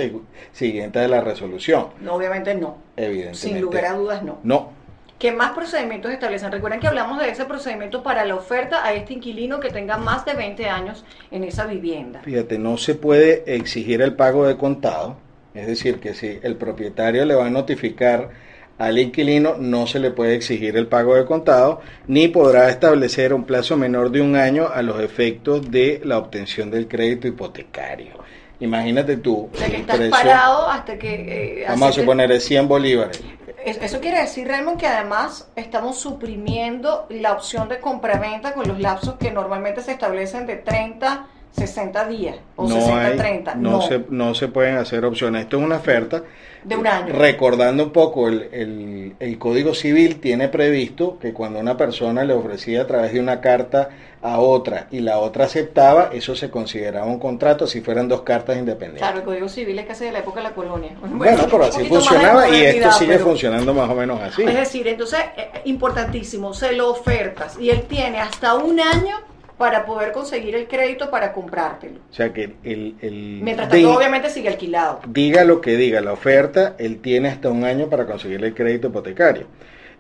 [0.52, 1.88] siguientes de la resolución.
[2.02, 2.78] No, obviamente no.
[2.98, 3.38] Evidentemente.
[3.38, 4.40] Sin lugar a dudas no.
[4.44, 4.80] No.
[5.20, 6.52] ¿Qué más procedimientos establecen?
[6.52, 10.24] Recuerden que hablamos de ese procedimiento para la oferta a este inquilino que tenga más
[10.24, 12.22] de 20 años en esa vivienda.
[12.24, 15.18] Fíjate, no se puede exigir el pago de contado.
[15.54, 18.30] Es decir, que si el propietario le va a notificar
[18.80, 23.44] al inquilino no se le puede exigir el pago de contado ni podrá establecer un
[23.44, 28.14] plazo menor de un año a los efectos de la obtención del crédito hipotecario.
[28.62, 29.50] Imagínate tú.
[29.54, 31.62] O sea, que estás parado hasta que...
[31.62, 33.22] Eh, vamos a suponer es 100 bolívares.
[33.66, 39.16] Eso quiere decir, Raymond, que además estamos suprimiendo la opción de compraventa con los lapsos
[39.16, 43.56] que normalmente se establecen de 30 60 días o no 60, 30.
[43.56, 45.44] No, Se, no se pueden hacer opciones.
[45.44, 46.24] Esto es una oferta.
[46.64, 47.14] De un año.
[47.14, 52.82] Recordando un poco, el, el, Código Civil tiene previsto que cuando una persona le ofrecía
[52.82, 53.90] a través de una carta
[54.22, 58.58] a otra y la otra aceptaba, eso se consideraba un contrato si fueran dos cartas
[58.58, 59.02] independientes.
[59.02, 60.92] Claro, el Código Civil es casi de la época de la colonia.
[61.02, 64.44] Bueno, pero así funcionaba y esto sigue funcionando más o menos así.
[64.44, 69.16] Es decir, entonces, eh, importantísimo, se lo ofertas y él tiene hasta un año
[69.60, 72.00] para poder conseguir el crédito para comprártelo.
[72.10, 72.96] O sea que el...
[73.02, 75.02] el Mientras tanto, obviamente sigue alquilado.
[75.06, 78.88] Diga lo que diga la oferta, él tiene hasta un año para conseguir el crédito
[78.88, 79.48] hipotecario.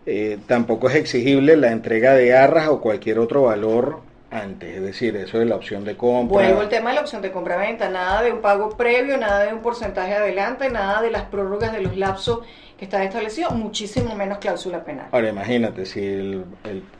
[0.05, 3.99] Eh, tampoco es exigible la entrega de arras o cualquier otro valor
[4.31, 6.43] antes, es decir, eso es la opción de compra.
[6.43, 9.53] Vuelvo el tema de la opción de compra-venta, nada de un pago previo, nada de
[9.53, 12.39] un porcentaje adelante, nada de las prórrogas de los lapsos
[12.77, 15.07] que está establecido, muchísimo menos cláusula penal.
[15.11, 16.45] Ahora imagínate, si el,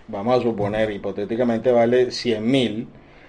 [0.07, 2.87] vamos a suponer, hipotéticamente vale 100 mil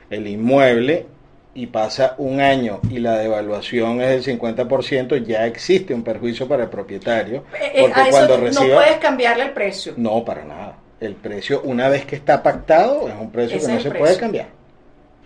[0.09, 1.07] el inmueble
[1.55, 6.65] y pasa un año y la devaluación es del 50%, ya existe un perjuicio para
[6.65, 7.45] el propietario.
[7.55, 9.95] Eh, eh, porque cuando reciba, no puedes cambiarle el precio.
[9.97, 10.77] No, para nada.
[11.01, 14.49] El precio, una vez que está pactado, es un precio que no se puede cambiar.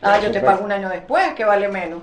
[0.01, 2.01] Ah, yo te pago un año después, que vale menos.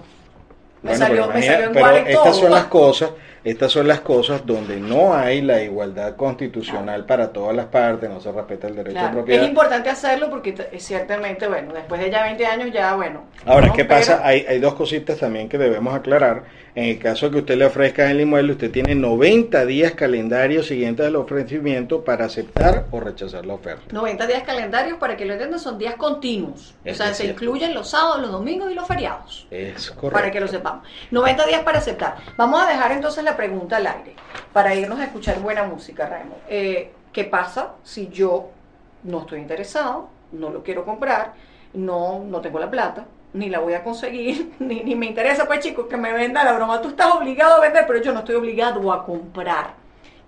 [0.81, 3.11] Me salió, me salió pero estas son las cosas
[3.43, 8.21] estas son las cosas donde no hay la igualdad constitucional para todas las partes, no
[8.21, 9.43] se respeta el derecho de propiedad.
[9.43, 13.23] Es importante hacerlo porque ciertamente, bueno, después de ya 20 años ya, bueno.
[13.45, 14.21] Ahora, ¿qué pasa?
[14.23, 16.43] Hay, hay dos cositas también que debemos aclarar.
[16.73, 20.63] En el caso de que usted le ofrezca el inmueble, usted tiene 90 días calendario
[20.63, 23.83] siguientes al ofrecimiento para aceptar o rechazar la oferta.
[23.91, 26.73] 90 días calendarios, para que lo entiendan, son días continuos.
[26.89, 29.47] o sea, se incluyen los sábados, los domingos y los feriados.
[29.51, 30.11] Es correcto.
[30.11, 30.87] Para que lo sepamos.
[31.11, 32.15] 90 días para aceptar.
[32.37, 34.15] Vamos a dejar entonces la pregunta al aire
[34.53, 36.41] para irnos a escuchar buena música, Raymond.
[36.49, 38.49] Eh, ¿Qué pasa si yo
[39.03, 41.33] no estoy interesado, no lo quiero comprar,
[41.73, 43.05] no, no tengo la plata?
[43.33, 46.53] ni la voy a conseguir, ni, ni me interesa, pues chicos, que me venda la
[46.53, 46.81] broma.
[46.81, 49.80] Tú estás obligado a vender, pero yo no estoy obligado a comprar.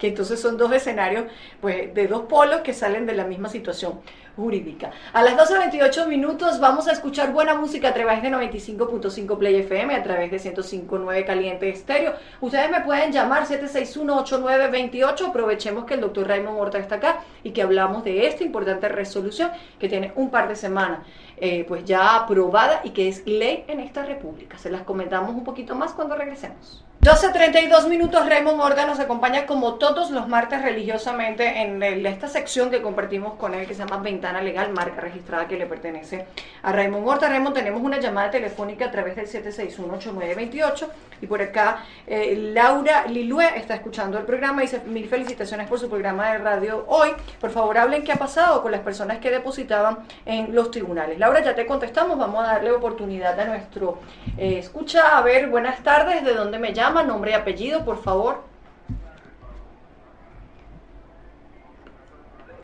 [0.04, 1.28] Que entonces son dos escenarios,
[1.62, 4.02] pues, de dos polos que salen de la misma situación
[4.36, 4.92] jurídica.
[5.13, 9.96] A las 12.28 minutos vamos a escuchar buena música a través de 95.5 Play FM,
[9.96, 12.16] a través de 105.9 Caliente Estéreo.
[12.42, 15.30] Ustedes me pueden llamar 761-8928.
[15.30, 19.52] Aprovechemos que el doctor Raymond Horta está acá y que hablamos de esta importante resolución
[19.80, 21.00] que tiene un par de semanas
[21.38, 24.58] eh, pues ya aprobada y que es ley en esta república.
[24.58, 26.84] Se las comentamos un poquito más cuando regresemos.
[27.04, 32.82] 12.32 minutos, Raymond Horta nos acompaña como todos los martes religiosamente en esta sección que
[32.82, 36.26] compartimos con él que se llama Ventana Legal, marca registrada que le pertenece
[36.62, 37.28] a Raymond Horta.
[37.28, 40.88] Raymond, tenemos una llamada telefónica a través del 761-8928
[41.22, 45.80] y por acá eh, Laura Lilue está escuchando el programa y dice mil felicitaciones por
[45.80, 47.10] su programa de radio hoy.
[47.42, 51.20] Por favor, hablen qué ha pasado con las personas que depositaban en los tribunales.
[51.20, 54.00] Laura, ya te contestamos, vamos a darle oportunidad a nuestro
[54.38, 55.18] eh, escucha.
[55.18, 58.43] A ver, buenas tardes, ¿de dónde me nombre y apellido, por favor.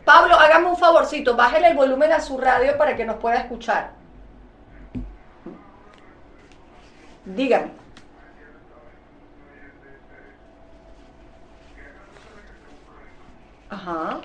[0.04, 3.92] Pablo, hágame un favorcito, bájele el volumen a su radio para que nos pueda escuchar.
[7.24, 7.70] Dígame.
[13.70, 14.20] Ajá.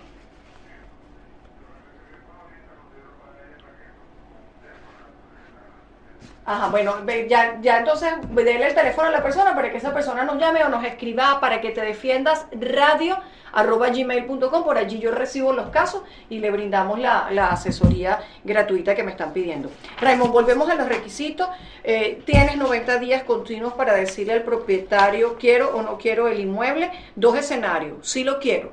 [6.47, 6.93] Ajá, bueno,
[7.27, 10.63] ya, ya entonces déle el teléfono a la persona para que esa persona nos llame
[10.63, 13.17] o nos escriba para que te defiendas radio
[13.51, 19.01] arroba gmail.com, por allí yo recibo los casos y le brindamos la, asesoría gratuita que
[19.01, 19.71] me están pidiendo.
[19.99, 21.47] Raymond, volvemos a los requisitos.
[21.84, 26.91] Eh, tienes 90 días continuos para decirle al propietario quiero o no quiero el inmueble.
[27.15, 28.71] Dos escenarios, sí lo quiero.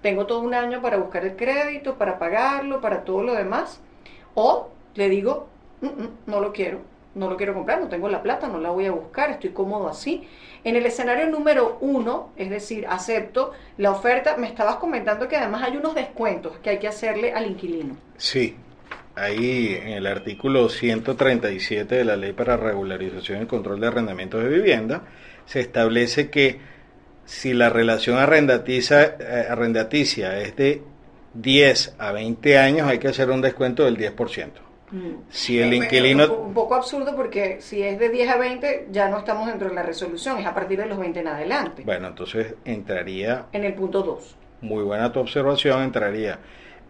[0.00, 3.80] Tengo todo un año para buscar el crédito, para pagarlo, para todo lo demás.
[4.34, 5.46] O le digo,
[5.82, 8.70] mm, mm, no lo quiero no lo quiero comprar, no tengo la plata, no la
[8.70, 10.26] voy a buscar, estoy cómodo así.
[10.64, 15.62] En el escenario número uno, es decir, acepto la oferta, me estabas comentando que además
[15.62, 17.96] hay unos descuentos que hay que hacerle al inquilino.
[18.16, 18.56] Sí,
[19.14, 24.48] ahí en el artículo 137 de la Ley para Regularización y Control de Arrendamientos de
[24.48, 25.02] Vivienda,
[25.46, 26.60] se establece que
[27.24, 30.82] si la relación arrendaticia, eh, arrendaticia es de
[31.34, 34.71] 10 a 20 años, hay que hacer un descuento del 10%.
[35.30, 36.32] Si el inquilino...
[36.34, 39.74] Un poco absurdo porque si es de 10 a 20 ya no estamos dentro de
[39.74, 41.82] la resolución, es a partir de los 20 en adelante.
[41.84, 43.46] Bueno, entonces entraría...
[43.52, 44.36] En el punto 2.
[44.62, 46.38] Muy buena tu observación, entraría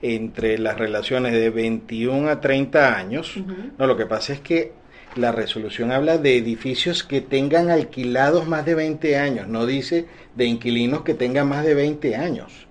[0.03, 3.37] entre las relaciones de 21 a 30 años.
[3.79, 4.73] No, lo que pasa es que
[5.15, 10.47] la resolución habla de edificios que tengan alquilados más de 20 años, no dice de
[10.47, 12.67] inquilinos que tengan más de 20 años.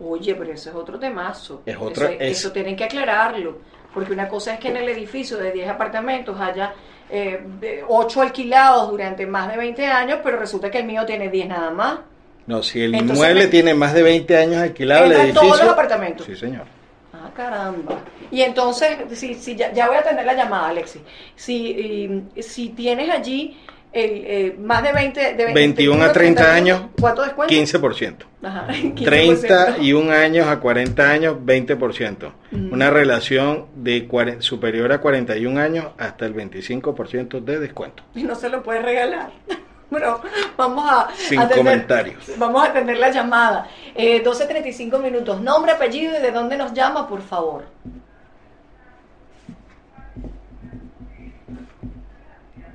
[0.00, 1.62] Oye, pero eso es otro temazo.
[1.64, 3.58] Es otro, eso, eso tienen que aclararlo
[3.98, 6.72] porque una cosa es que en el edificio de 10 apartamentos haya
[7.10, 11.48] eh, 8 alquilados durante más de 20 años, pero resulta que el mío tiene 10
[11.48, 11.98] nada más.
[12.46, 15.40] No, si el inmueble tiene más de 20 años alquilado, el edificio...
[15.40, 16.26] todos los apartamentos.
[16.26, 16.66] Sí, señor.
[17.12, 17.98] Ah, caramba.
[18.30, 21.02] Y entonces, si, si ya, ya, voy a atender la llamada, Alexis.
[21.34, 23.58] Si, si tienes allí
[23.92, 27.54] eh, más de 20, de 21 a 30 años, ¿cuánto descuento?
[27.54, 28.16] 15%.
[28.42, 28.66] Ajá,
[29.04, 32.32] 31 años a 40 años, 20%.
[32.50, 32.72] Mm.
[32.72, 34.08] Una relación de
[34.40, 38.02] superior a 41 años hasta el 25% de descuento.
[38.14, 39.30] Y no se lo puede regalar.
[39.90, 40.20] Bueno,
[40.54, 41.08] vamos a...
[41.16, 42.32] Sin comentarios.
[42.36, 43.68] Vamos a atender la llamada.
[43.94, 45.40] Eh, 12.35 minutos.
[45.40, 47.64] Nombre, apellido y de dónde nos llama, por favor.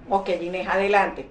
[0.10, 1.30] Ok, Inés, adelante.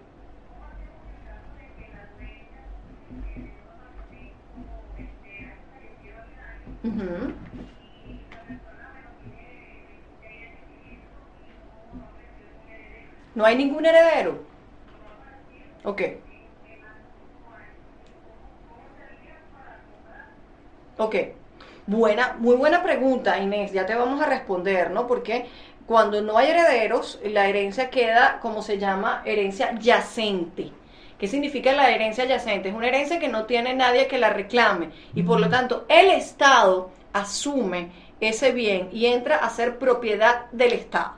[13.35, 14.47] No hay ningún heredero.
[15.85, 16.03] Ok.
[20.99, 21.17] Ok.
[21.87, 23.73] Buena, muy buena pregunta, Inés.
[23.73, 25.07] Ya te vamos a responder, ¿no?
[25.07, 25.47] Porque
[25.93, 30.73] cuando no hay herederos, la herencia queda, como se llama, herencia yacente.
[31.19, 32.71] ¿Qué significa la herencia yacente?
[32.71, 36.09] Es una herencia que no tiene nadie que la reclame y por lo tanto el
[36.13, 41.13] Estado asume ese bien y entra a ser propiedad del Estado.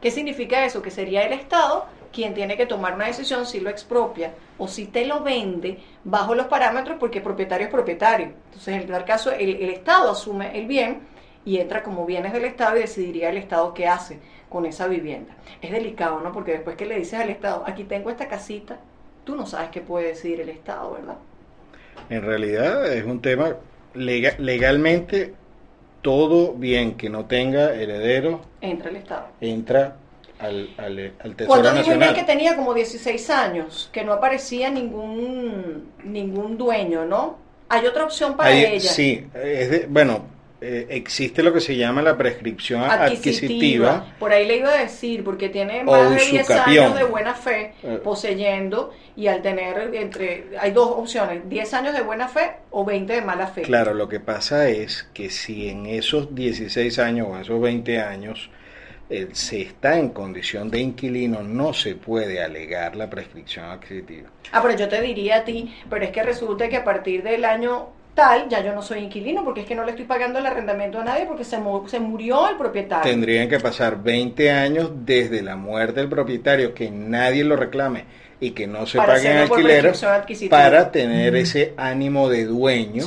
[0.00, 0.80] ¿Qué significa eso?
[0.80, 4.86] Que sería el Estado quien tiene que tomar una decisión si lo expropia o si
[4.86, 8.32] te lo vende bajo los parámetros porque propietario es propietario.
[8.46, 11.12] Entonces, en tal caso, el, el Estado asume el bien
[11.44, 15.34] y entra como bienes del Estado y decidiría el Estado qué hace con esa vivienda.
[15.60, 16.32] Es delicado, ¿no?
[16.32, 18.78] Porque después que le dices al Estado, aquí tengo esta casita,
[19.24, 21.16] tú no sabes qué puede decidir el Estado, ¿verdad?
[22.08, 23.56] En realidad es un tema
[23.94, 25.34] legalmente
[26.02, 29.26] todo bien que no tenga heredero entra el Estado.
[29.40, 29.96] Entra
[30.38, 32.14] al, al, al Tesoro Cuando Nacional.
[32.14, 37.38] que tenía como 16 años, que no aparecía ningún ningún dueño, ¿no?
[37.68, 38.80] Hay otra opción para ella.
[38.80, 40.26] Sí, es de, bueno,
[40.66, 44.14] eh, existe lo que se llama la prescripción adquisitiva.
[44.18, 47.74] Por ahí le iba a decir, porque tiene más de 10 años de buena fe
[47.82, 48.00] eh.
[48.02, 53.12] poseyendo y al tener entre, hay dos opciones, 10 años de buena fe o 20
[53.12, 53.60] de mala fe.
[53.60, 58.48] Claro, lo que pasa es que si en esos 16 años o esos 20 años
[59.10, 64.30] eh, se está en condición de inquilino, no se puede alegar la prescripción adquisitiva.
[64.50, 67.44] Ah, pero yo te diría a ti, pero es que resulta que a partir del
[67.44, 70.46] año tal, ya yo no soy inquilino porque es que no le estoy pagando el
[70.46, 73.10] arrendamiento a nadie porque se, se murió el propietario.
[73.10, 78.04] Tendrían que pasar 20 años desde la muerte del propietario, que nadie lo reclame
[78.40, 80.04] y que no se paguen alquileres
[80.50, 83.06] para tener ese ánimo de dueño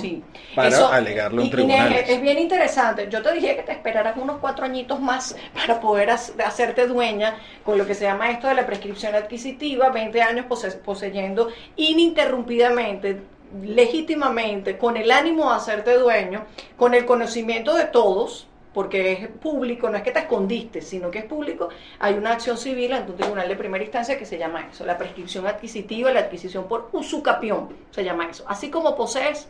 [0.56, 2.10] para alegarlo en tribunales.
[2.10, 3.08] es bien interesante.
[3.10, 7.78] Yo te dije que te esperaras unos cuatro añitos más para poder hacerte dueña con
[7.78, 10.46] lo que se llama esto de la prescripción adquisitiva, 20 años
[10.84, 13.22] poseyendo ininterrumpidamente
[13.62, 19.90] legítimamente, con el ánimo de hacerte dueño, con el conocimiento de todos, porque es público,
[19.90, 23.18] no es que te escondiste, sino que es público, hay una acción civil ante un
[23.18, 27.70] tribunal de primera instancia que se llama eso, la prescripción adquisitiva, la adquisición por usucapión,
[27.90, 28.44] se llama eso.
[28.48, 29.48] Así como posees,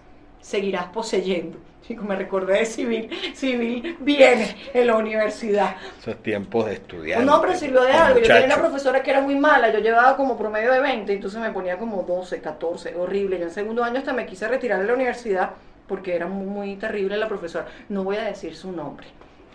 [0.48, 1.58] seguirás poseyendo.
[1.86, 5.76] Chico, me recordé de civil, civil viene en la universidad.
[6.00, 7.22] Esos tiempos de estudiar.
[7.24, 8.20] No, pero sirvió de algo.
[8.20, 11.40] Yo tenía una profesora que era muy mala, yo llevaba como promedio de 20, entonces
[11.42, 13.40] me ponía como 12, 14, horrible.
[13.40, 15.52] Y en segundo año hasta me quise retirar de la universidad
[15.86, 17.68] porque era muy, muy terrible la profesora.
[17.90, 19.08] No voy a decir su nombre.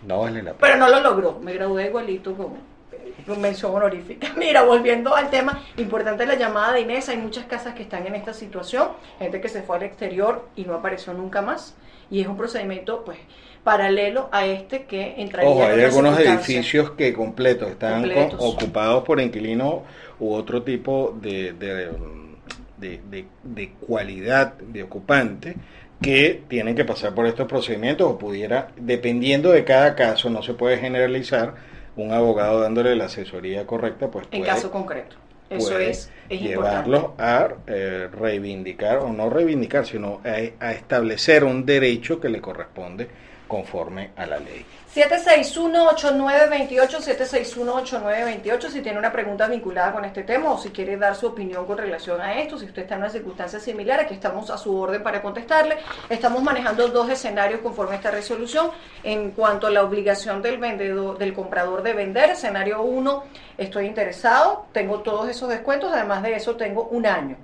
[0.05, 0.59] No vale la pena.
[0.59, 2.57] Pero no lo logró, me gradué igualito como
[3.37, 4.27] mención honorífica.
[4.37, 8.15] Mira, volviendo al tema, importante la llamada de Inés, hay muchas casas que están en
[8.15, 8.89] esta situación,
[9.19, 11.75] gente que se fue al exterior y no apareció nunca más,
[12.09, 13.17] y es un procedimiento pues
[13.63, 18.05] paralelo a este que entraría Ojo, hay algunos edificios que completos están
[18.37, 19.81] ocupados por inquilinos
[20.19, 21.89] u otro tipo de, de,
[22.77, 25.55] de, de cualidad de ocupante
[26.01, 30.53] que tienen que pasar por estos procedimientos o pudiera, dependiendo de cada caso, no se
[30.53, 31.55] puede generalizar,
[31.95, 35.15] un abogado dándole la asesoría correcta, pues en caso concreto.
[35.49, 42.29] Eso es, llevarlo a eh, reivindicar, o no reivindicar, sino a establecer un derecho que
[42.29, 43.07] le corresponde
[43.47, 44.65] conforme a la ley.
[44.93, 51.25] 761-8928, 761-8928, si tiene una pregunta vinculada con este tema o si quiere dar su
[51.25, 54.57] opinión con relación a esto, si usted está en una circunstancia similar, aquí estamos a
[54.59, 55.79] su orden para contestarle.
[56.09, 58.69] Estamos manejando dos escenarios conforme a esta resolución.
[59.01, 63.23] En cuanto a la obligación del vendedor, del comprador de vender, escenario 1,
[63.57, 67.35] estoy interesado, tengo todos esos descuentos, además de eso tengo un año.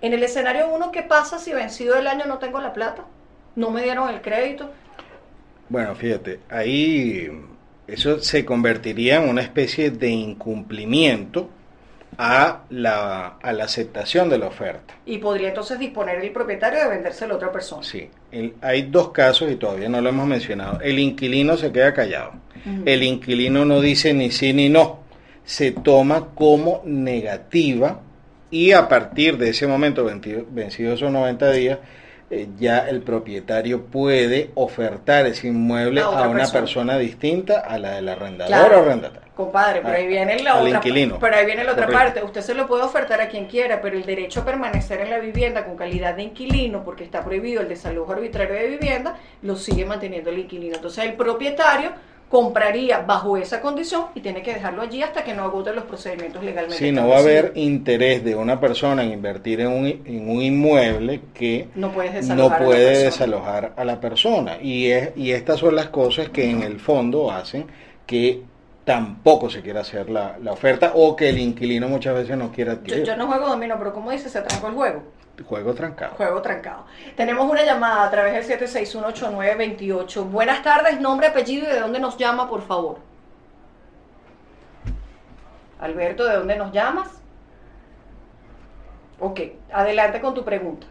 [0.00, 3.04] En el escenario 1, ¿qué pasa si vencido el año no tengo la plata?
[3.54, 4.72] ¿No me dieron el crédito?
[5.68, 7.28] Bueno, fíjate, ahí
[7.86, 11.50] eso se convertiría en una especie de incumplimiento
[12.18, 14.94] a la, a la aceptación de la oferta.
[15.04, 17.82] Y podría entonces disponer el propietario de vendérselo a otra persona.
[17.82, 18.08] Sí,
[18.60, 20.80] hay dos casos y todavía no lo hemos mencionado.
[20.80, 22.32] El inquilino se queda callado.
[22.84, 25.00] El inquilino no dice ni sí ni no.
[25.44, 28.00] Se toma como negativa
[28.50, 31.78] y a partir de ese momento, vencidos esos 90 días,
[32.28, 36.98] eh, ya el propietario puede ofertar ese inmueble a, una persona.
[36.98, 39.26] distinta a la del arrendador o arrendatario.
[39.36, 42.24] Compadre, pero ahí viene la otra, pero ahí viene la otra parte.
[42.24, 45.18] Usted se lo puede ofertar a quien quiera, pero el derecho a permanecer en la
[45.18, 49.84] vivienda con calidad de inquilino, porque está prohibido el desalojo arbitrario de vivienda, lo sigue
[49.84, 50.76] manteniendo el inquilino.
[50.76, 51.92] Entonces el propietario
[52.28, 56.42] compraría bajo esa condición y tiene que dejarlo allí hasta que no agote los procedimientos
[56.42, 56.76] legalmente.
[56.76, 60.42] Si no va a haber interés de una persona en invertir en un, en un
[60.42, 64.58] inmueble que no, puede desalojar a la persona.
[64.60, 67.66] Y, es, y estas son las cosas que en el fondo hacen
[68.06, 68.42] que
[68.86, 73.04] tampoco se quiera hacer la, oferta o que el inquilino muchas veces no quiera adquirir.
[73.04, 75.02] Yo, no juego domino, pero como dice, se trancó el juego.
[75.44, 76.14] Juego trancado.
[76.14, 76.86] Juego trancado.
[77.16, 80.30] Tenemos una llamada a través del 7618928.
[80.30, 82.98] Buenas tardes, nombre, apellido y de dónde nos llama, por favor.
[85.80, 87.10] Alberto, ¿de dónde nos llamas?
[89.18, 89.40] Ok,
[89.72, 90.86] adelante con tu pregunta.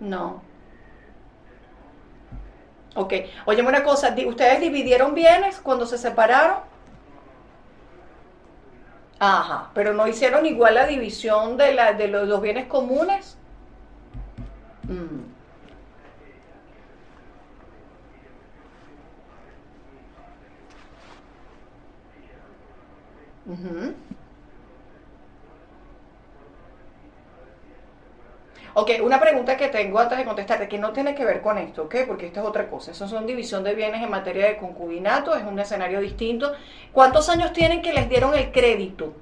[0.00, 0.42] No.
[2.94, 3.14] Ok.
[3.46, 6.58] Oye, una cosa, ¿ustedes dividieron bienes cuando se separaron?
[9.18, 13.38] Ajá, pero no hicieron igual la división de, la, de los, bienes comunes.
[14.88, 15.31] Mm.
[28.74, 31.82] Ok, una pregunta que tengo antes de contestarte, que no tiene que ver con esto,
[31.82, 31.96] ¿ok?
[32.06, 32.92] Porque esto es otra cosa.
[32.92, 36.52] Eso son división de bienes en materia de concubinato, es un escenario distinto.
[36.92, 39.14] ¿Cuántos años tienen que les dieron el crédito?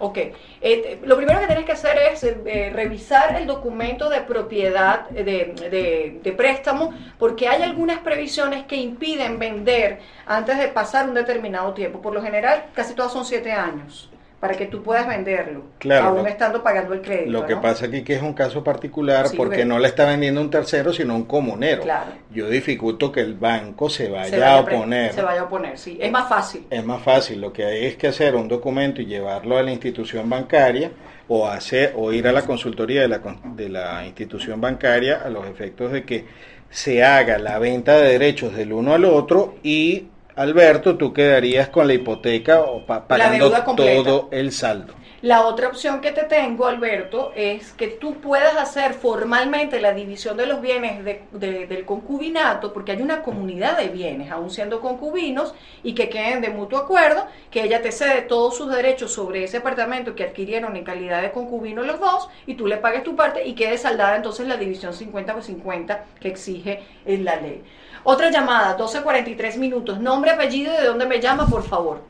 [0.00, 0.18] Ok,
[0.60, 6.20] eh, lo primero que tienes que hacer es eh, revisar el documento de propiedad de,
[6.22, 12.00] de, préstamo porque hay algunas previsiones que impiden vender antes de pasar un determinado tiempo.
[12.00, 14.08] Por lo general, casi todas son siete años
[14.40, 17.30] para que tú puedas venderlo, claro, aún estando pagando el crédito.
[17.30, 20.50] Lo que pasa aquí que es un caso particular porque no le está vendiendo un
[20.50, 21.82] tercero, sino un comunero.
[21.82, 22.12] Claro.
[22.30, 25.12] Yo dificulto que el banco se vaya, a oponer.
[25.12, 25.98] Se vaya a oponer, sí.
[26.00, 26.66] Es más fácil.
[26.70, 27.40] Es más fácil.
[27.40, 30.92] Lo que hay es que hacer un documento y llevarlo a la institución bancaria
[31.26, 35.46] o hacer o ir a la consultoría de la, de la institución bancaria a los
[35.46, 36.26] efectos de que
[36.70, 40.06] se haga la venta de derechos del uno al otro y
[40.38, 44.94] Alberto, tú quedarías con la hipoteca o pagando todo el saldo.
[45.20, 50.36] La otra opción que te tengo, Alberto, es que tú puedas hacer formalmente la división
[50.36, 55.96] de los bienes del concubinato, porque hay una comunidad de bienes, aún siendo concubinos, y
[55.96, 60.14] que queden de mutuo acuerdo, que ella te cede todos sus derechos sobre ese apartamento
[60.14, 63.54] que adquirieron en calidad de concubino los dos, y tú le pagues tu parte y
[63.54, 67.64] quede saldada entonces la división 50 por 50 que exige la ley.
[68.04, 69.98] Otra llamada, 12.43 minutos.
[69.98, 72.02] Nombre, apellido y de dónde me llama, por favor.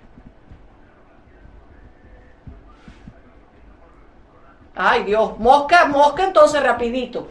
[4.81, 7.27] Ay Dios, mosca, mosca entonces rapidito.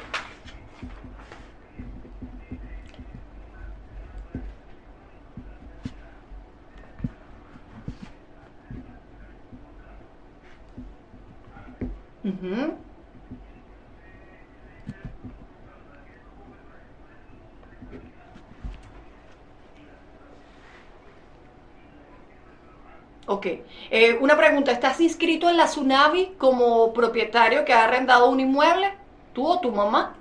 [23.27, 23.45] Ok.
[23.91, 28.93] Eh, una pregunta, ¿estás inscrito en la Tsunavi como propietario que ha arrendado un inmueble?
[29.33, 30.15] ¿Tú o tu mamá?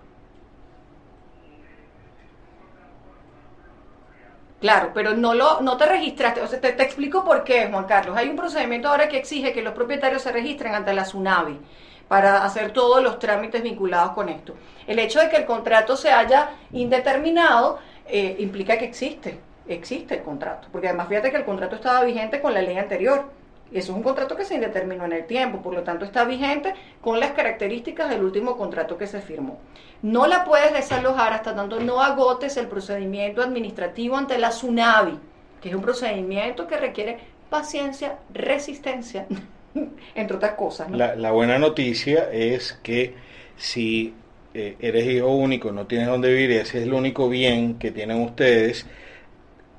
[4.61, 6.41] Claro, pero no, lo, no te registraste.
[6.41, 8.17] O sea, te, te, explico por qué, Juan Carlos.
[8.17, 11.61] Hay un procedimiento ahora que exige que los propietarios se registren ante la Tsunavi
[12.09, 14.55] para hacer todos los trámites vinculados con esto.
[14.87, 17.79] El hecho de que el contrato se haya indeterminado
[18.09, 19.39] eh, implica que existe
[19.69, 23.25] existe el contrato, porque además fíjate que el contrato estaba vigente con la ley anterior.
[23.73, 26.73] Eso es un contrato que se indeterminó en el tiempo, por lo tanto está vigente
[27.01, 29.59] con las características del último contrato que se firmó.
[30.03, 35.19] No la puedes desalojar hasta tanto no agotes el procedimiento administrativo ante la SUNAVI,
[35.61, 37.19] que es un procedimiento que requiere
[37.51, 39.27] paciencia, resistencia,
[40.15, 40.89] entre otras cosas.
[40.91, 43.15] La, buena noticia es que
[43.57, 44.15] si
[44.55, 48.23] eh, eres hijo único, no tienes dónde vivir ese es el único bien que tienen
[48.23, 48.87] ustedes,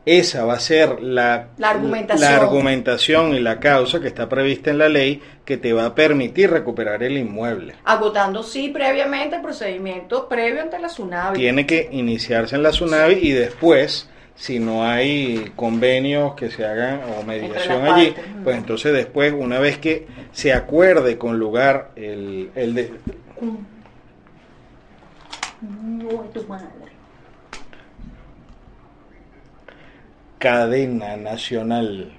[0.07, 3.35] esa va a ser la, argumentación.
[3.35, 7.03] y la causa que está prevista en la ley que te va a permitir recuperar
[7.03, 7.75] el inmueble.
[7.83, 11.37] Agotando, sí, previamente el procedimiento previo ante la SUNAVI.
[11.37, 17.01] Tiene que iniciarse en la SUNAVI y después, si no hay convenios que se hagan
[17.19, 22.73] o mediación allí, pues entonces después, una vez que se acuerde con lugar el, el
[22.73, 22.93] de...
[25.61, 26.86] No, tu madre.
[30.39, 32.11] Cadena nacional